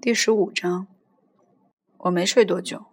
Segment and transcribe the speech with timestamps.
[0.00, 0.86] 第十五章，
[1.98, 2.86] 我没睡多久，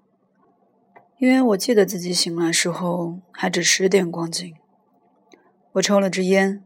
[1.19, 4.55] 因为我记得自己醒来时候还只十点光景。
[5.73, 6.63] 我抽了支烟，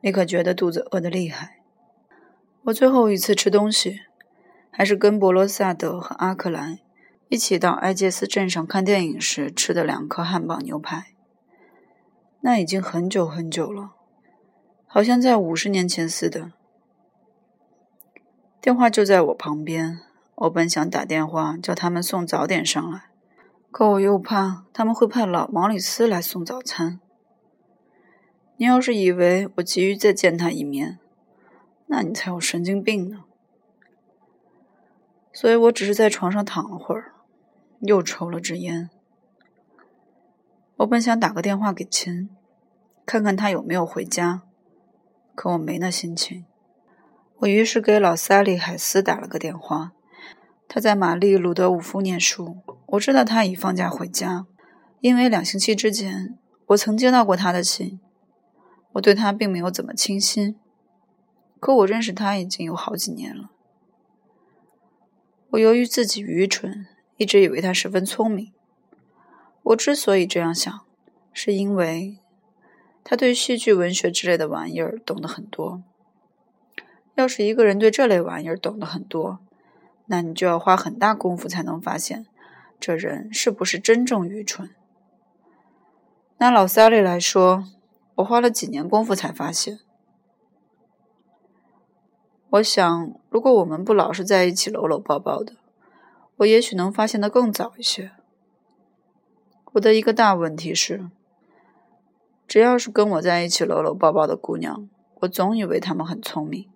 [0.00, 1.60] 立刻觉得肚子饿得厉害。
[2.62, 4.00] 我最后一次吃东西，
[4.70, 6.78] 还是跟博罗萨德和阿克莱
[7.28, 11.08] 一起到埃杰斯镇上看电影时吃的两颗汉堡牛排。
[12.40, 13.90] 那已经很久很久了，
[14.86, 16.52] 好像在五十年前似的。
[18.62, 19.98] 电话就在我旁边，
[20.36, 23.10] 我本想打电话叫他们送早点上来，
[23.72, 27.00] 可我又怕他们会派老毛里斯来送早餐。
[28.56, 31.00] 你要是以为我急于再见他一面，
[31.88, 33.24] 那你才有神经病呢。
[35.32, 37.14] 所以我只是在床上躺了会儿，
[37.80, 38.88] 又抽了支烟。
[40.76, 42.30] 我本想打个电话给秦，
[43.04, 44.42] 看看他有没有回家，
[45.34, 46.44] 可我没那心情。
[47.42, 49.90] 我于是给老萨利海斯打了个电话，
[50.68, 52.58] 他在玛丽鲁德伍夫念书。
[52.86, 54.46] 我知道他已放假回家，
[55.00, 57.98] 因为两星期之前我曾接到过他的信。
[58.92, 60.54] 我对他并没有怎么倾心，
[61.58, 63.50] 可我认识他已经有好几年了。
[65.50, 68.52] 我由于自己愚蠢，一直以为他十分聪明。
[69.64, 70.80] 我之所以这样想，
[71.32, 72.18] 是因为
[73.02, 75.82] 他对戏剧文学之类的玩意儿懂得很多。
[77.22, 79.38] 要是一个人对这类玩意儿懂得很多，
[80.06, 82.26] 那你就要花很大功夫才能发现
[82.80, 84.70] 这人是不是真正愚蠢。
[86.38, 87.64] 拿老萨利来说，
[88.16, 89.78] 我花了几年功夫才发现。
[92.50, 95.52] 我想，如果我们不老是在一起搂搂抱抱的，
[96.38, 98.10] 我也许能发现的更早一些。
[99.74, 101.08] 我的一个大问题是，
[102.48, 104.88] 只要是跟我在一起搂搂抱抱的姑娘，
[105.20, 106.68] 我总以为她们很聪明。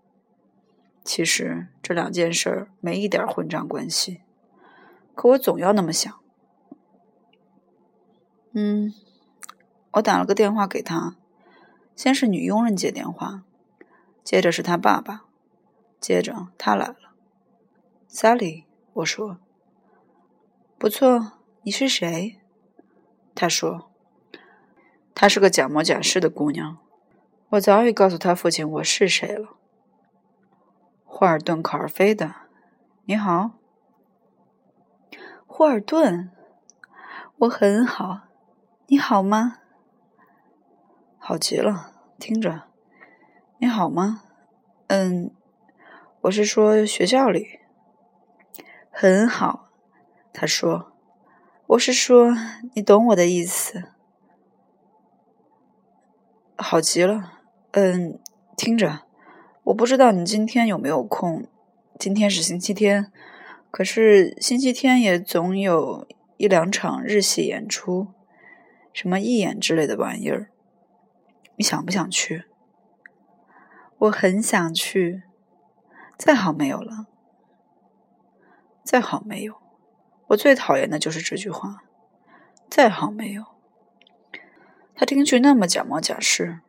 [1.07, 4.23] 其实这两件事儿没一点混账关系，
[5.15, 6.13] 可我总要那么想。
[8.53, 8.93] 嗯，
[9.93, 11.17] 我打了个电话给他，
[11.95, 13.45] 先是女佣人接电话，
[14.25, 15.27] 接着是他爸爸，
[16.01, 16.97] 接着他来了。
[18.11, 18.65] Sally，
[18.95, 19.39] 我说，
[20.77, 22.41] 不错，你是谁？
[23.35, 23.93] 他说，
[25.15, 26.79] 她是个假模假式的姑娘。
[27.51, 29.56] 我早已告诉他父亲我是谁了。
[31.19, 32.35] 霍尔顿·考尔菲的，
[33.07, 33.53] 你好，
[35.47, 36.31] 霍尔顿，
[37.39, 38.25] 我很好，
[38.89, 39.57] 你好吗？
[41.17, 42.65] 好极了，听着，
[43.57, 44.25] 你好吗？
[44.89, 45.31] 嗯，
[46.21, 47.61] 我是说学校里，
[48.91, 49.71] 很好。
[50.35, 50.93] 他说，
[51.69, 52.35] 我是说，
[52.75, 53.85] 你懂我的意思。
[56.59, 57.41] 好极了，
[57.71, 58.21] 嗯，
[58.55, 59.06] 听着。
[59.67, 61.49] 我不知道你今天有没有空。
[61.99, 63.11] 今天是星期天，
[63.73, 66.07] 可是星期天也总有
[66.37, 68.07] 一两场日戏演出，
[68.93, 70.51] 什么义演之类的玩意儿。
[71.57, 72.45] 你想不想去？
[73.99, 75.25] 我很想去。
[76.17, 77.07] 再好没有了。
[78.85, 79.57] 再好没有。
[80.29, 81.83] 我最讨厌的就是这句话。
[82.71, 83.45] 再好没有。
[84.95, 86.61] 他听去那么假模假式，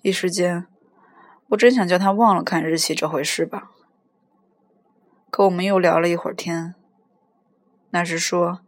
[0.00, 0.66] 一时间。
[1.52, 3.70] 我真想叫他忘了看日期这回事吧。
[5.30, 6.74] 可我们又聊了一会儿天。
[7.90, 8.60] 那是说，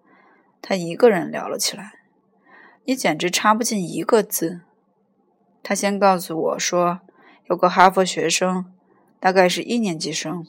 [0.61, 2.01] 他一个人聊了起来，
[2.85, 4.61] 你简直插不进一个字。
[5.63, 7.01] 他先告诉我说，
[7.47, 8.71] 有个哈佛学生，
[9.19, 10.47] 大概是一年级生，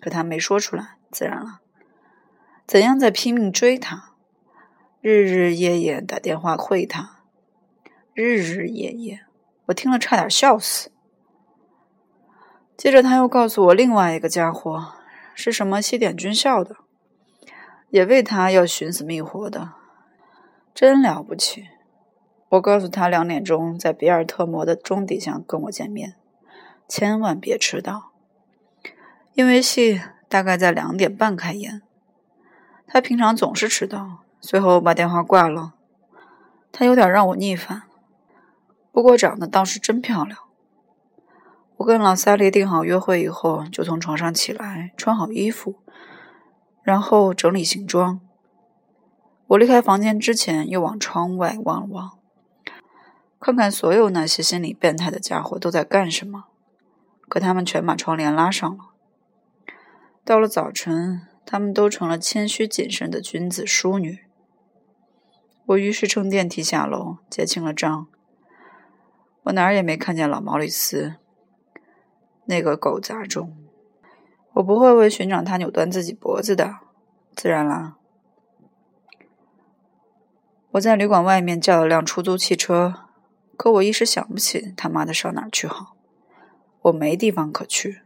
[0.00, 1.60] 可他没说出来，自然了。
[2.66, 4.14] 怎样在拼命追他，
[5.02, 7.20] 日日夜夜打电话会他，
[8.14, 9.26] 日日夜夜，
[9.66, 10.90] 我听了差点笑死。
[12.76, 14.92] 接着他又告诉我，另外一个家伙
[15.34, 16.76] 是什么西点军校的，
[17.88, 19.72] 也为他要寻死觅活的，
[20.74, 21.68] 真了不起。
[22.50, 26.14] 我告诉他两点钟在比尔特摩的钟底下跟我见面，
[26.88, 28.12] 千万别迟到，
[29.32, 31.82] 因为戏大概在两点半开演。
[32.86, 35.74] 他平常总是迟到，最后把电话挂了。
[36.70, 37.82] 他有点让我逆反，
[38.92, 40.38] 不过长得倒是真漂亮。
[41.76, 45.76] 我跟老萨利定好约会以后，就从床上起来，穿好衣服，
[46.82, 48.20] 然后整理行装。
[49.48, 52.18] 我离开房间之前，又往窗外望了望，
[53.40, 56.44] 看看所有那些心理变态的家伙都在干什么。
[57.28, 58.90] 可他们全把窗帘拉上了。
[60.24, 64.20] 到了早晨，他们都成了谦虚谨慎的君子淑女。
[65.66, 68.06] 我于是乘电梯下楼，结清了账。
[69.44, 71.16] 我哪儿也没看见老毛里斯。
[72.46, 73.56] 那个狗杂种，
[74.54, 76.76] 我不会为寻找他扭断自己脖子的，
[77.34, 77.96] 自然啦。
[80.72, 82.94] 我在旅馆外面叫了辆出租汽车，
[83.56, 85.96] 可我一时想不起他妈的上哪儿去好。
[86.82, 88.02] 我没地方可去。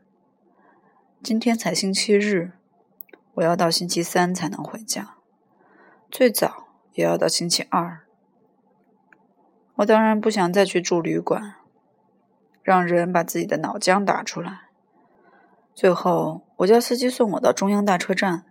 [1.23, 2.52] 今天才星期日，
[3.35, 5.17] 我要到星期三才能回家，
[6.11, 8.02] 最早也要到星期二。
[9.76, 11.56] 我当然不想再去住旅馆，
[12.69, 14.69] 让人把自己的脑浆打出来。
[15.75, 18.44] 最后，我叫司机送我到中央大车站，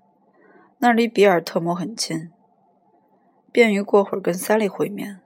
[0.79, 2.31] 那离比尔特摩很近，
[3.51, 5.19] 便于过会儿跟萨利会面。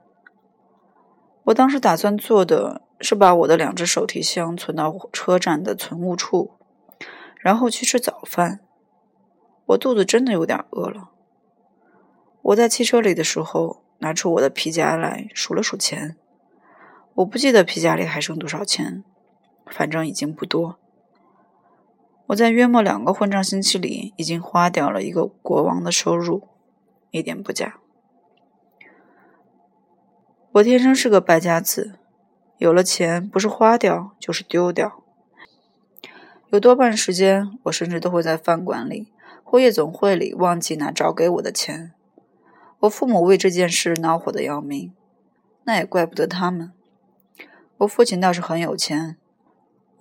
[1.44, 6.50] 我当时打算做的是把我的两只手提箱存到车站的存物处，
[7.38, 8.60] 然后去吃早饭。
[9.64, 11.12] 我肚子真的有点饿了。
[12.42, 16.18] 我在汽车里的时候，拿出我的皮夹来数了数钱，
[17.14, 19.04] 我不记得皮夹里还剩多少钱，
[19.66, 20.78] 反正已经不多。
[22.28, 26.48] 我在约莫两个混账星期里，已经花掉了一个国王的收入，
[27.10, 27.78] 一点不假。
[30.52, 31.98] 我天生是个败家子，
[32.56, 35.02] 有了钱不是花掉就是丢掉。
[36.50, 39.12] 有多半时间，我甚至都会在饭馆里
[39.44, 41.92] 或夜总会里忘记拿找给我的钱。
[42.80, 44.92] 我父母为这件事恼火的要命，
[45.64, 46.72] 那也怪不得他们。
[47.82, 49.16] 我父亲倒是很有钱，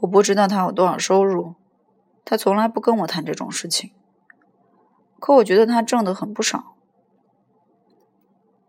[0.01, 1.55] 我不知道他有多少收入。
[2.23, 3.91] 他从来不跟我谈这种事情，
[5.19, 6.75] 可我觉得他挣得很不少。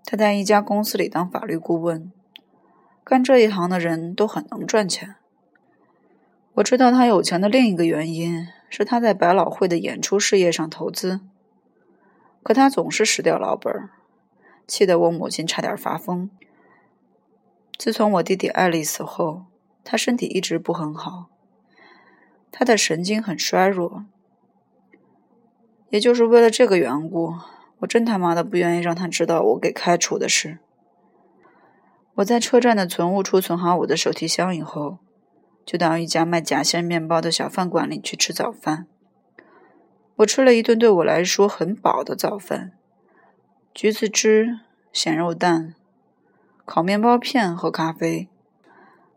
[0.05, 2.11] 他在一家公司里当法律顾问，
[3.05, 5.17] 干这一行的人都很能赚钱。
[6.55, 11.21] 我知道他有钱的另一个原因是他在百老汇的演出事业上投资，
[12.43, 13.91] 可他总是失掉老本，
[14.67, 16.31] 气得我母亲差点发疯。
[17.83, 19.47] 自从我弟弟艾丽死后，
[19.83, 21.31] 他身体一直不很好。
[22.53, 24.05] 他的神经很衰弱，
[25.91, 27.35] 也就是为了这个缘故，
[27.81, 30.61] 我真他妈的不愿意让他知道我给开除的事。
[32.15, 34.99] 我在车站的存物处存好我的手提箱以后，
[35.67, 38.87] 就到一家卖夹心面包的小饭馆里去吃早饭。
[40.19, 42.75] 我吃了一顿对我来说很饱的早饭：
[43.75, 44.61] 橘子汁、
[44.93, 45.75] 咸肉蛋、
[46.65, 48.29] 烤面包片和咖啡。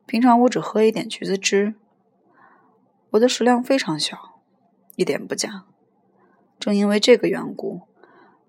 [0.06, 1.76] 平常我只喝一点橘子汁。
[3.12, 4.42] 我的食量非常小，
[4.96, 5.66] 一点不假。
[6.60, 7.82] 正因为这个缘故，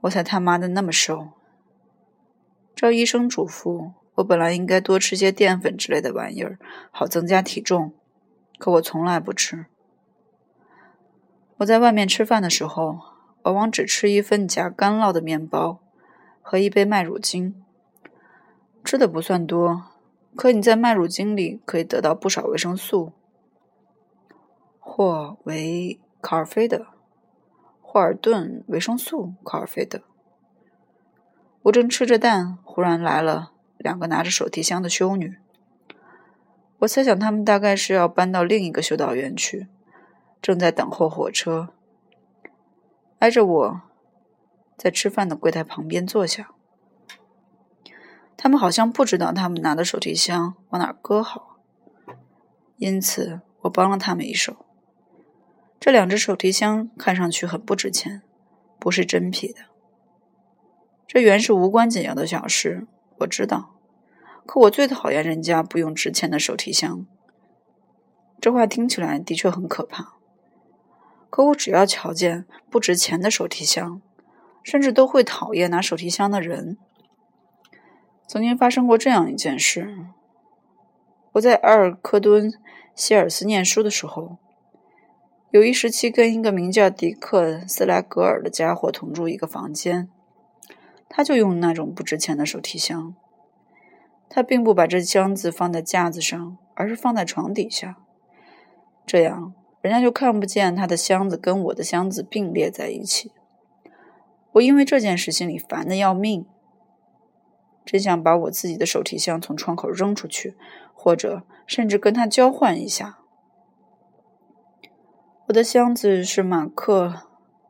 [0.03, 1.29] 我才他妈的那么瘦。
[2.75, 6.59] 照医生嘱咐，我本来应该多吃些淀粉之类的玩意儿，
[6.91, 7.93] 好增加体重。
[8.59, 9.67] 可我从来不吃。
[11.59, 12.99] 我在外面吃饭的时候，
[13.43, 15.81] 往往只吃一份夹干酪的面包
[16.41, 17.63] 和一杯麦乳精。
[18.87, 19.83] 吃的不算多，
[20.37, 23.11] 可你在麦乳精里可以得到不少维生素。
[24.79, 26.87] 或为考尔菲德，
[27.83, 30.03] 霍尔顿维生素考尔菲德。
[31.63, 35.37] 我正吃着蛋，忽然来了两个拿着手提箱的修女。
[36.79, 39.67] 我猜想他们大概是要搬到另一个修道院去，
[40.41, 41.71] 正在等候火车。
[43.19, 43.81] 挨着我，
[44.77, 46.53] 在吃饭的柜台旁边坐下。
[48.37, 51.57] 他们好像不知道他们拿的手提箱往哪搁好，
[52.77, 54.67] 因此我帮了他们一手。
[55.81, 58.23] 这两只手提箱看上去很不值钱，
[58.79, 59.61] 不是真皮的。
[61.07, 62.87] 这原是无关紧要的小事，
[63.19, 63.75] 我知道。
[64.45, 67.07] 可我最讨厌人家不用值钱的手提箱。
[68.41, 70.15] 这话听起来的确很可怕。
[71.31, 74.01] 可我只要瞧见不值钱的手提箱，
[74.63, 76.79] 甚至都会讨厌拿手提箱的人。
[78.27, 79.97] 曾经发生过这样一件事：
[81.33, 82.53] 我在埃尔克敦
[82.95, 84.39] 希尔斯念书的时候。
[85.53, 90.11] 有一时期，跟一个名叫迪克·斯莱格尔的家伙同住一个房间，
[91.09, 93.15] 他就用那种不值钱的手提箱。
[94.29, 97.97] 他并不把这箱子放在架子上，而是放在床底下，
[99.07, 103.31] 这样人家就看不见他的箱子跟我的箱子并列在一起。
[104.55, 106.45] 我因为这件事心里烦得要命，
[107.87, 110.57] 真想把我自己的手提箱从窗口扔出去，
[110.93, 113.21] 或者甚至跟他交换一下。
[115.47, 117.07] 我的箱子是马克·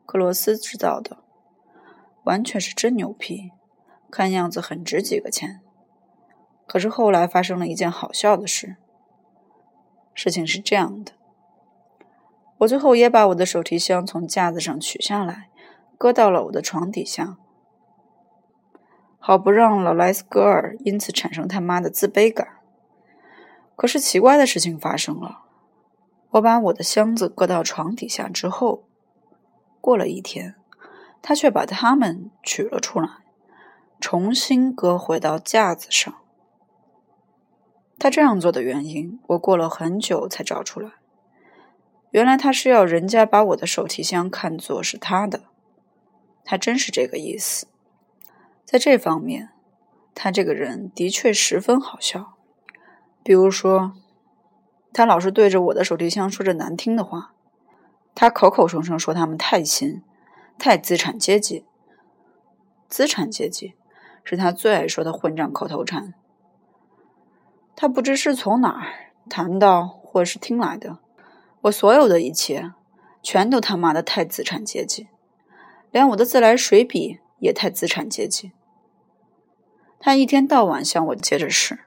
[0.07, 1.19] 克罗斯制造的，
[2.23, 3.51] 完全是真牛皮，
[4.09, 5.61] 看样子很值几个钱。
[6.65, 8.77] 可是后来发生了一件好笑的事。
[10.15, 11.11] 事情是这样的：
[12.57, 15.49] 我最后也把我的手提箱从架子上取下来，
[15.95, 17.37] 搁到了我的床底下，
[19.27, 22.47] 好不让老莱斯格尔因此产生他妈的自卑感。
[23.75, 25.41] 可是奇怪的事情发生了。
[26.29, 28.85] 我把我的箱子搁到床底下之后，
[29.81, 30.55] 过了一天，
[31.21, 33.09] 他却把它们取了出来，
[33.99, 36.15] 重新搁回到架子上。
[37.99, 40.91] 他这样做的原因，我过了很久才找出来。
[42.11, 45.41] 原来他是要人家把我的手提箱看作是他的，
[46.45, 47.67] 他真是这个意思。
[48.67, 49.51] 在这方面，
[50.13, 52.33] 他这个人的确十分好笑。
[53.23, 53.93] 比如说，
[54.91, 57.33] 他老是对着我的手提箱说着难听的话，
[58.13, 60.03] 他口口声声说他们太新、
[60.59, 61.65] 太资产阶级。
[62.89, 63.73] 资产阶级
[64.25, 66.13] 是他最爱说的混账口头禅。
[67.73, 70.99] 他不知是从哪儿谈到或是听来的，
[71.61, 72.73] 我所有的一切
[73.23, 75.07] 全都他妈的太资产阶级，
[75.89, 78.51] 连我的自来水笔也太资产阶级。
[79.99, 81.79] 他一天到晚向我接着使。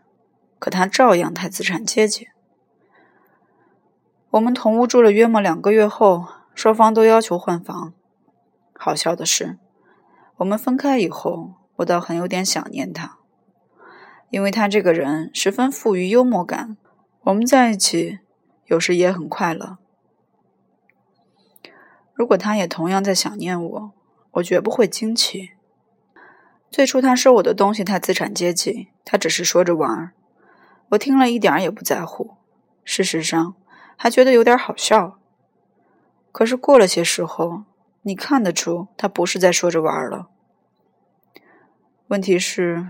[0.61, 2.29] 可他照样太资产阶级。
[4.29, 7.95] 我们同屋住了约莫两个月后，双方都要求换房。
[8.75, 9.59] 好笑的是，
[10.37, 13.17] 我们分开以后，我倒很有点想念他，
[14.29, 16.77] 因为他这个人十分富于幽默感。
[17.23, 18.19] 我们在一起
[18.67, 19.79] 有时也很快乐。
[22.13, 23.93] 如果他也同样在想念我，
[24.33, 25.51] 我绝不会惊奇。
[26.71, 30.13] 最初他收我的东西太资产阶级，他只是说着玩儿。
[30.91, 32.37] 我听了一点儿也不在乎，
[32.85, 33.55] 事实上
[33.97, 35.19] 还觉得有点好笑。
[36.33, 37.65] 可是过了些时候，
[38.03, 40.29] 你看得出他不是在说着玩儿了。
[42.07, 42.89] 问题是，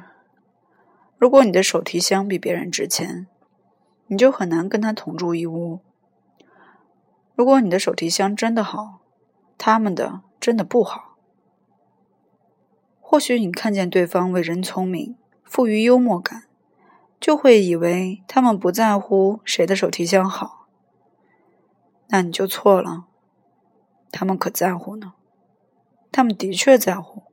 [1.19, 3.27] 如果你的手提箱比别人值钱，
[4.07, 5.81] 你就很难跟他同住一屋。
[7.35, 9.01] 如果你的手提箱真的好，
[9.57, 11.10] 他们的真的不好。
[13.11, 16.45] 或许你看见对方为人聪明，富于幽默感。
[17.19, 20.69] 就会以为他们不在乎谁的手提箱好，
[22.11, 23.07] 那你就错了。
[24.13, 25.15] 他们可在乎呢，
[26.13, 27.25] 他们的确在乎。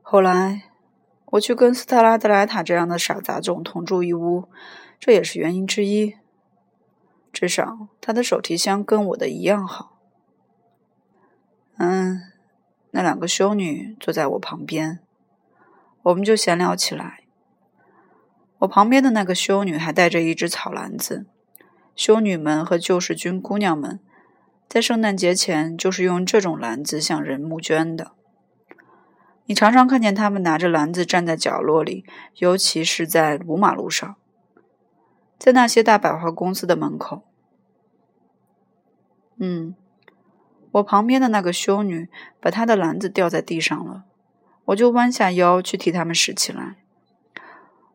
[0.00, 0.62] 后来
[1.32, 4.48] 我去跟斯特拉德莱塔这样的傻杂种同住一屋，
[4.98, 6.14] 这也是原因之一。
[7.30, 9.98] 至少他的手提箱跟我的一样好。
[11.76, 12.22] 嗯，
[12.96, 15.00] 那两个修女坐在我旁边，
[16.04, 17.24] 我们就闲聊起来。
[18.58, 21.26] 我旁边的那个修女还带着一只草篮子。
[21.96, 23.98] 修女们和救世军姑娘们
[24.68, 28.12] 在圣诞节前就是用这种篮子向人募捐的。
[29.46, 32.04] 你常常看见他们拿着篮子站在角落里，
[32.36, 34.14] 尤其是在鲁马路上，
[35.36, 37.22] 在那些大百货公司的门口。
[39.40, 39.74] 嗯，
[40.74, 42.08] 我旁边的那个修女
[42.40, 44.04] 把她的篮子掉在地上了，
[44.66, 46.76] 我就弯下腰去替他们拾起来。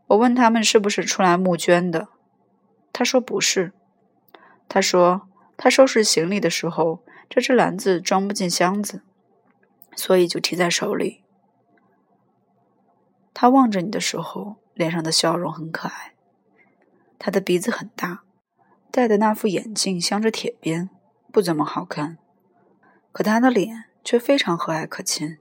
[0.07, 2.07] 我问他们是不是出来募捐的，
[2.93, 3.73] 他说不是。
[4.67, 9.01] 他说他收拾行李的时候，这只篮子装不进箱子，
[9.95, 11.23] 所以就提在手里。
[13.33, 16.13] 他望着你的时候，脸上的笑容很可爱。
[17.17, 18.23] 他的鼻子很大，
[18.89, 20.89] 戴的那副眼镜镶着铁边，
[21.31, 22.17] 不怎么好看，
[23.11, 25.37] 可他的脸却非常和蔼可亲。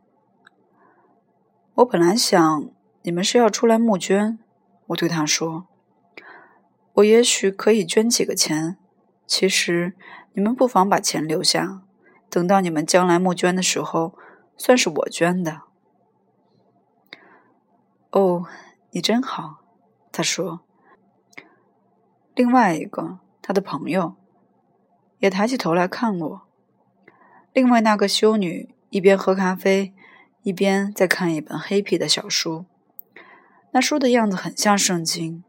[1.75, 2.71] 我本来想
[3.03, 4.39] 你们是要出来募捐。
[4.89, 5.67] 我对他说
[6.95, 8.79] ：“我也许可以捐几个钱。
[9.27, 9.95] 其实
[10.33, 11.83] 你们不妨把钱留下，
[12.31, 14.15] 等到你们将来募捐的时候，
[14.57, 15.61] 算是我捐的。”
[18.13, 18.47] 哦，
[18.93, 19.59] 你真好，
[20.11, 20.61] 他说。
[22.35, 24.17] 另外一个他的朋友
[25.19, 26.48] 也抬起头来看我。
[27.59, 29.93] 另外那个修女一边喝咖啡，
[30.45, 32.67] 一边在看一本黑皮的小书。
[33.73, 35.43] 那书的样子很像圣经，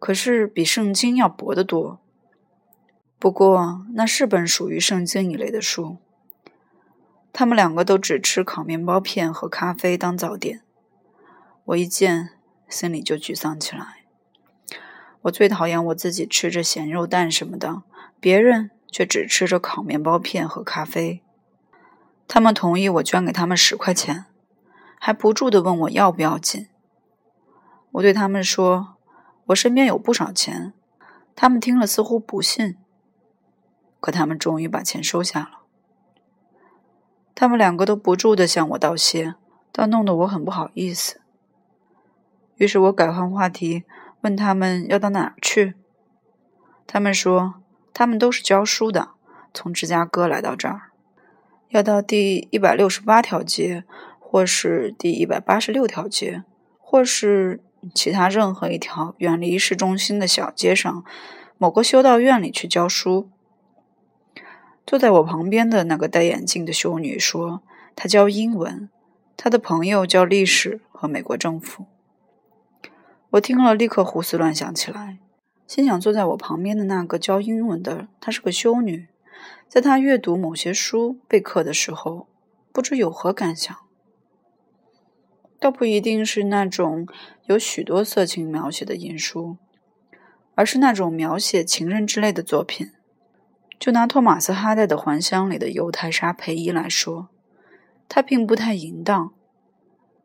[0.00, 2.00] 可是比圣经要薄得多。
[3.20, 5.98] 不过那是本属于圣经一类的书。
[7.32, 10.62] 他们两个都只吃烤面包片和咖啡当早点。
[11.66, 12.30] 我一见，
[12.68, 13.98] 心里就沮丧起来。
[15.22, 17.84] 我最讨厌我自己吃着咸肉蛋什么的，
[18.18, 21.22] 别人却只吃着烤面包片和咖啡。
[22.28, 24.26] 他们同意我捐给他们十块钱，
[25.00, 26.68] 还不住地问我要不要紧。
[27.92, 28.96] 我对他们说
[29.46, 30.74] ：“我身边有不少钱。”
[31.34, 32.76] 他们听了似乎不信，
[34.00, 35.60] 可他们终于把钱收下了。
[37.34, 39.36] 他们两个都不住的向我道谢，
[39.70, 41.20] 倒弄得我很不好意思。
[42.56, 43.84] 于是我改换话题，
[44.22, 45.74] 问他们要到哪儿去。
[46.88, 47.62] 他们说
[47.94, 49.10] 他们都是教书的，
[49.54, 50.87] 从芝加哥来到这儿，
[51.68, 53.84] 要到第一百六十八条街，
[54.18, 56.44] 或是第一百八十六条街，
[56.78, 57.62] 或是。
[57.94, 61.04] 其他任何一条远离市中心的小街上，
[61.58, 63.30] 某个修道院里去教书。
[64.84, 67.62] 坐在我旁边的那个戴眼镜的修女说
[67.94, 68.90] ：“她教英文，
[69.36, 71.84] 她的朋友教历史和美国政府。”
[73.30, 75.18] 我听了，立刻胡思乱想起来，
[75.68, 79.06] 心想：坐在我旁边的那个教英文的，她是个修女，
[79.68, 82.26] 在他阅读某些书备课的时候，
[82.72, 83.76] 不知有何感想。
[85.60, 87.06] 倒不一定是那种
[87.46, 89.58] 有许多色情描写的淫书，
[90.54, 92.92] 而是那种描写情人之类的作品。
[93.78, 97.28] 就拿托马斯·哈代的《还乡》里的犹太沙培伊来说，
[98.08, 99.32] 他并不太淫荡，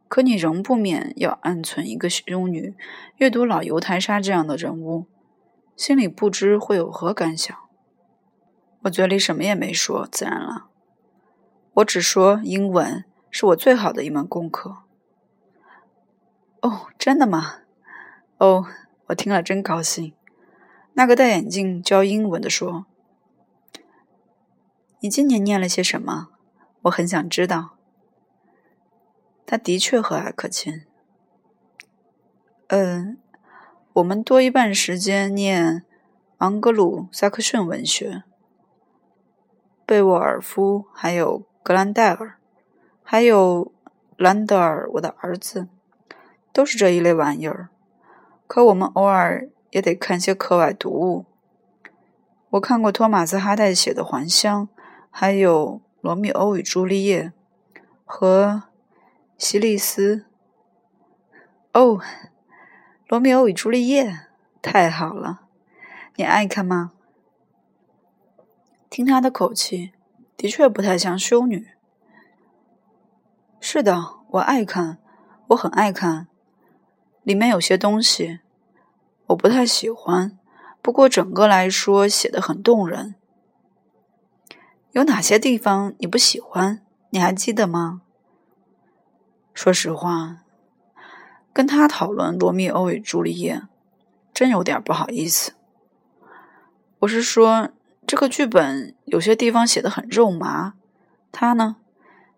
[0.08, 2.76] 可你仍不免要暗存一个修女
[3.18, 5.08] 阅读老犹太沙这样的人物，
[5.76, 7.63] 心里不知会有何感想。
[8.84, 10.68] 我嘴里什么也没说，自然了，
[11.76, 14.80] 我只说英文是我最好的一门功课。
[16.62, 17.60] 哦，真的吗？
[18.40, 18.66] 哦，
[19.08, 20.14] 我听了真高兴。
[20.94, 22.86] 那个戴眼镜教英文的说。
[25.00, 26.30] 你今年念了些什么？
[26.84, 27.78] 我很想知道。
[29.46, 30.84] 他的确和蔼可亲。
[32.68, 33.18] 嗯，
[33.94, 35.86] 我们多一半时间念
[36.40, 38.24] 昂格鲁萨克逊文学，
[39.94, 42.38] 贝沃尔夫，还有格兰戴尔，
[43.04, 43.72] 还有
[44.18, 45.68] 兰德尔，我的儿子，
[46.52, 47.70] 都是这一类玩意儿。
[48.48, 51.26] 可我们偶尔也得看些课外读物。
[52.50, 54.68] 我看过托马斯·哈代写的《还乡》。
[55.16, 57.32] 还有《罗密欧与朱丽叶》
[58.04, 58.64] 和
[59.38, 60.26] 希利斯。
[61.72, 62.00] 哦，
[63.08, 64.06] 《罗密欧与朱丽叶》
[64.60, 65.42] 太好了，
[66.16, 66.94] 你爱看吗？
[68.94, 69.92] 听他的口气，
[70.38, 71.70] 的确不太像修女。
[73.60, 75.00] 是的，我爱看，
[75.48, 76.28] 我很爱看。
[77.24, 78.42] 里面有些东西
[79.26, 80.38] 我不太喜欢，
[80.80, 83.16] 不过整个来说写的很动人。
[84.92, 86.86] 有哪些地方你不喜欢？
[87.10, 88.04] 你还记得吗？
[89.56, 90.44] 说实话，
[91.52, 93.56] 跟他讨论《罗密欧与朱丽叶》，
[94.32, 95.54] 真有点不好意思。
[97.00, 97.70] 我是说，
[98.14, 100.76] 这个剧本有些地方写的很肉麻，
[101.32, 101.78] 她呢，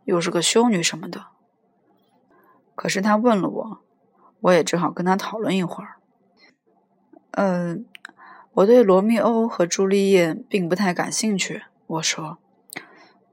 [0.05, 1.25] 又是个修女什么的。
[2.75, 3.79] 可是他问了我，
[4.39, 5.97] 我也只好跟他讨论一会儿。
[7.31, 7.85] 嗯，
[8.53, 12.37] 我对《罗密欧和朱丽叶》并不太感兴趣，我说。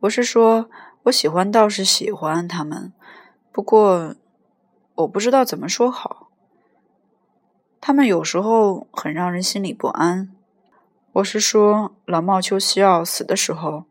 [0.01, 0.69] 不是说
[1.05, 2.93] 我喜欢，倒是喜欢他们，
[3.53, 4.17] 不过
[4.97, 6.29] 我不知道怎么说好。
[7.81, 10.33] 他们有时候很让人心里不安。
[11.17, 13.85] 我是说，老茂丘西奥死的时候，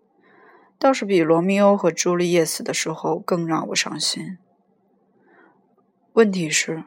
[0.80, 4.40] 倒是比罗密欧和朱丽叶死的时候更让我伤心。
[6.14, 6.86] 问题是，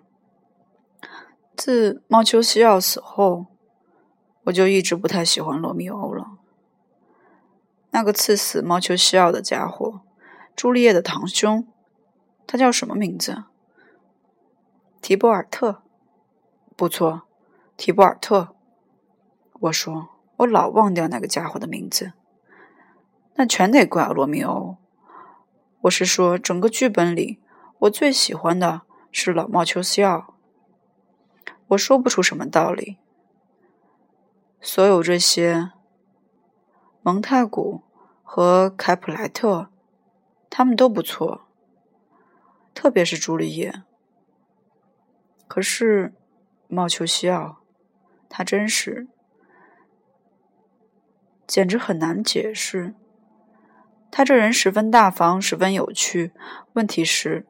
[1.57, 3.47] 自茂丘西奥死后，
[4.47, 6.33] 我就一直不太喜欢罗密欧了。
[7.93, 10.01] 那个刺死茂丘西奥的家伙，
[10.57, 11.69] 朱丽叶的堂兄，
[12.45, 13.45] 他叫什么名字？
[15.01, 15.83] 提波尔特。
[16.75, 17.23] 不错，
[17.77, 18.57] 提波尔特。
[19.61, 22.13] 我说，我老忘掉那个家伙的名字。
[23.35, 24.77] 那全得怪罗密欧。
[25.83, 27.41] 我是说，整个剧本里，
[27.81, 30.35] 我最喜欢的是老猫丘西奥。
[31.69, 32.99] 我说不出什么道理。
[34.61, 35.73] 所有这些。
[37.07, 37.83] 蒙太古
[38.23, 39.69] 和凯普莱特，
[40.49, 41.43] 他们都不错，
[42.73, 43.83] 特别是朱丽叶。
[45.47, 46.15] 可是
[46.67, 47.59] 茂丘西奥，
[48.31, 49.07] 他真是，
[51.55, 52.95] 简直很难解释。
[54.11, 56.33] 他这人十分大方，十分有趣。
[56.73, 57.47] 问题是，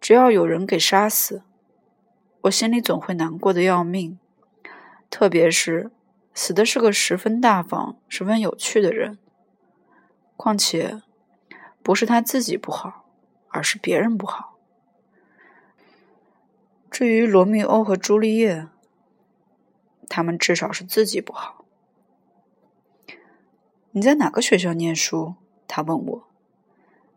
[0.00, 1.44] 只要有人给杀死，
[2.40, 4.18] 我心里总会难过的要命，
[5.08, 5.92] 特别是。
[6.34, 9.16] 死的是个十分大方、十分有趣的人。
[10.36, 11.00] 况且，
[11.80, 13.04] 不是他自己不好，
[13.50, 14.58] 而是别人不好。
[16.90, 18.66] 至于罗密欧和朱丽叶，
[20.08, 21.61] 他们至少是自己不好。
[23.94, 25.34] 你在哪个学校念书？
[25.68, 26.24] 他问我。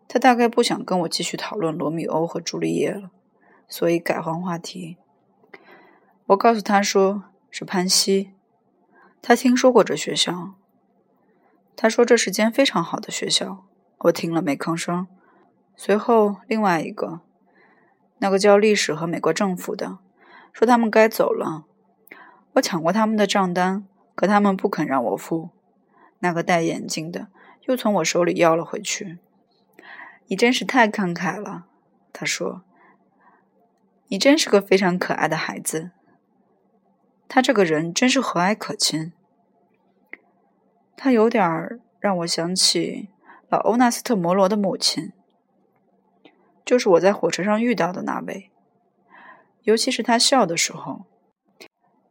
[0.09, 3.11] 他大概不想跟我继续讨论罗密欧和朱丽叶了，
[3.69, 4.97] 所以改换话题。
[6.25, 8.31] 我告诉他说是潘西。
[9.21, 10.55] 他听说过这学校，
[11.77, 13.65] 他说这是间非常好的学校。
[13.99, 15.07] 我听了没吭声。
[15.77, 17.21] 随后，另外一个，
[18.17, 19.99] 那个教历史和美国政府的，
[20.51, 21.63] 说他们该走了。
[22.55, 25.51] 我抢过他们的账单，可他们不肯让我付。
[26.19, 27.27] 那个戴眼镜的
[27.65, 29.19] 又从我手里要了回去。
[30.27, 31.65] 你真是太慷慨了，
[32.11, 32.63] 他说。
[34.07, 35.89] 你真是个非常可爱的孩子。
[37.27, 39.11] 他这个人真是和蔼可亲。
[40.95, 43.09] 他有点让我想起
[43.49, 45.11] 老欧纳斯特·摩罗的母亲，
[46.63, 48.51] 就是我在火车上遇到的那位。
[49.63, 51.05] 尤其是他笑的时候。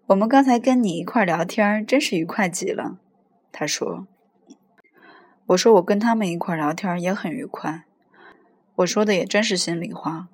[0.06, 2.98] 我们刚才跟你一块聊天，真是愉快极了。
[3.56, 4.08] 他说
[5.46, 7.84] ：“我说我跟他们一块聊天也很愉快。
[8.74, 10.26] 我说的也真是心里话。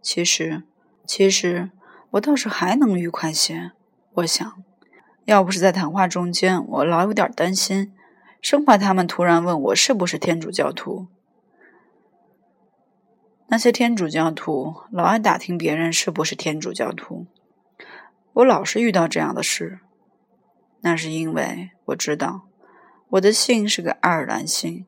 [0.00, 0.62] 其实，
[1.04, 1.72] 其实
[2.12, 3.72] 我倒是还能愉快些。
[4.12, 4.62] 我想，
[5.24, 7.92] 要不是在谈话中间，我老有点担心，
[8.40, 11.08] 生怕他们突然问我是不是天主教徒。
[13.48, 17.26] 那些天主教徒老爱打听别人是不是天主教徒。”
[18.34, 19.80] 我老是遇到这样的事，
[20.82, 22.42] 那是因为我知道
[23.10, 24.86] 我的姓是个爱尔兰姓，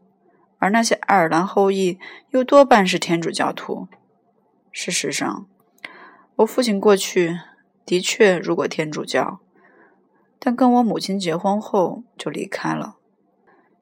[0.58, 1.98] 而那些爱尔兰后裔
[2.30, 3.88] 又多半是天主教徒。
[4.72, 5.46] 事实上，
[6.36, 7.38] 我父亲过去
[7.84, 9.40] 的确入过天主教，
[10.38, 12.96] 但跟我母亲结婚后就离开了。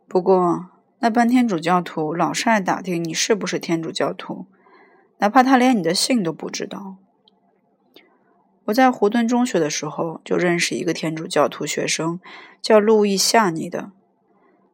[0.06, 0.66] 不过，
[0.98, 4.46] 那半天主教徒老是爱打听你是不是天主教徒，
[5.18, 6.96] 哪怕他连你的姓都不知道。
[8.66, 12.18] 我在胡顿中学的时候就认识一个天主教徒学生，
[12.62, 13.90] 叫路易夏尼的。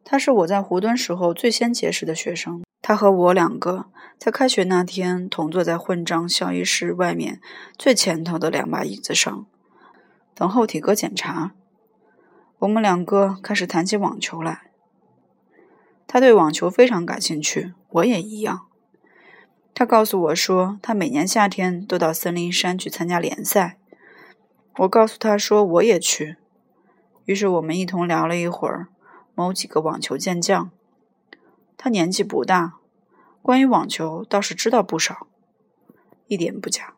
[0.03, 2.63] 他是我在胡顿时候最先结识的学生。
[2.81, 3.85] 他和我两个
[4.17, 7.39] 在开学那天同坐在混账校医室外面
[7.77, 9.45] 最前头的两把椅子上，
[10.33, 11.51] 等候体格检查。
[12.59, 14.71] 我们两个开始谈起网球来。
[16.07, 18.67] 他对网球非常感兴趣，我也一样。
[19.73, 23.77] 他告诉我说，他每年夏天都到森林山去参加联赛。
[24.77, 26.37] 我告诉他说我也去，
[27.25, 28.87] 于是我们一同聊了一会儿
[29.35, 30.71] 某几个网球健将。
[31.77, 32.77] 他年纪不大，
[33.41, 35.27] 关于网球倒是知道不少，
[36.27, 36.93] 一点不假。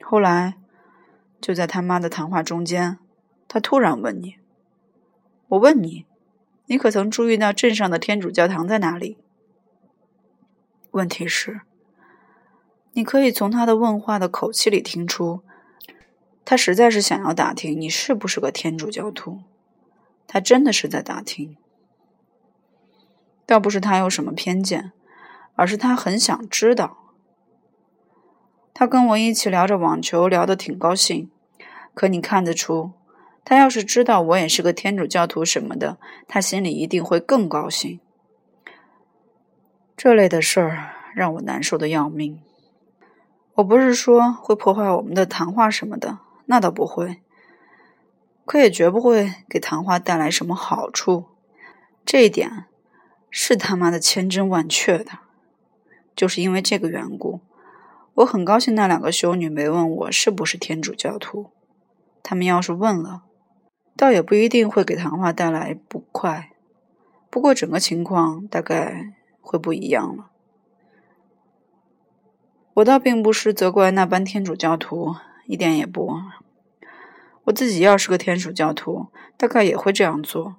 [0.00, 0.54] 后来
[1.40, 2.98] 就在他妈的谈话中间，
[3.48, 4.36] 他突然问你
[5.48, 6.06] ：“我问你，
[6.66, 9.18] 你可曾注意到镇上的天主教堂在哪里？”
[10.92, 11.62] 问题是，
[12.92, 15.40] 你可以从他的问话的口气里听出。
[16.52, 19.40] 他实在是想要打听你是不是个天主教徒，
[20.26, 21.56] 他真的是在打听，
[23.46, 24.92] 倒不是他有什么偏见，
[25.54, 26.98] 而是他很想知道。
[28.74, 31.30] 他跟我一起聊着网球，聊得挺高兴。
[31.94, 32.92] 可你看得出，
[33.46, 35.96] 他要是知道我也是个天主教徒什么的，
[36.28, 37.98] 他心里一定会更高兴。
[39.96, 42.42] 这类的事儿让我难受的要命。
[43.54, 46.18] 我不是说会破坏我们的谈话什么的。
[46.46, 47.22] 那倒不会，
[48.44, 51.26] 可也绝不会给谈话带来什么好处。
[52.04, 52.66] 这一点
[53.30, 55.20] 是他妈的千真万确的。
[56.14, 57.40] 就是因为这个缘故，
[58.14, 61.50] 我很高兴那两个修女没问我是不是天主教徒。
[62.22, 63.22] 他们要是问了，
[63.96, 66.50] 倒也不一定会给谈话带来不快。
[67.30, 70.30] 不过整个情况大概会不一样了。
[72.74, 75.14] 我倒并不是责怪那班天主教徒。
[75.46, 76.14] 一点也不。
[77.44, 80.56] 我自己要是个天主教徒，大概也会这样做。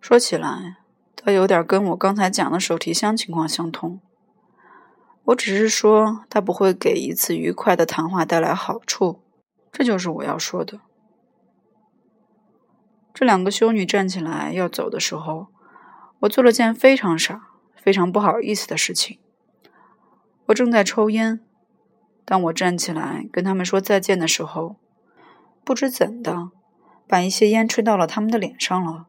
[0.00, 0.76] 说起来，
[1.16, 4.00] 倒有点跟我刚才讲的手提箱情况相同。
[5.24, 9.20] 我只是说，他不会给一次愉快的谈话带来好处，
[9.72, 10.78] 这就是我要说的。
[13.12, 15.48] 这两个修女站起来要走的时候，
[16.20, 19.18] 我做了件非常傻、非常不好意思的事情。
[20.46, 21.40] 我正在抽烟。
[22.26, 24.74] 当我站起来跟他们说再见的时候，
[25.64, 26.50] 不知怎的，
[27.06, 29.06] 把一些烟吹到了他们的脸上了。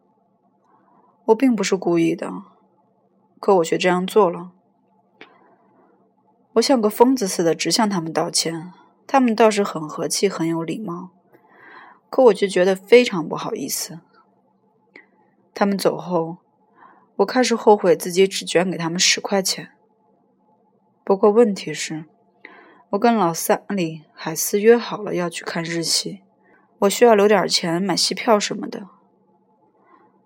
[1.26, 2.32] 我并不是故意的，
[3.40, 4.52] 可我却这样做了。
[6.54, 8.72] 我像个疯子似的直向他们道歉，
[9.08, 11.10] 他们倒是很和气，很有礼貌，
[12.12, 14.00] 可我却觉得非常不好意思。
[15.56, 16.38] 他们走后，
[17.16, 19.72] 我开始后悔自己只捐给他们十块钱。
[21.04, 22.06] 不过问题是。
[22.92, 26.22] 我跟老萨里海斯约好了要去看日期，
[26.80, 28.88] 我需要留点钱买戏票什么的。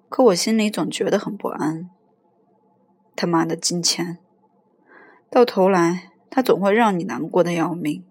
[0.10, 1.90] 可我心里总觉得很不安。
[3.16, 4.20] 他妈的金钱，
[5.32, 8.06] 到头来他总会让你难过的要命。